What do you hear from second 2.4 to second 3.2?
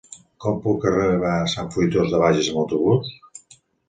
amb autobús?